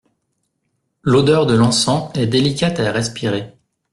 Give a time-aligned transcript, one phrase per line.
[1.03, 3.53] L'odeur de l'encens est délicate à respirer.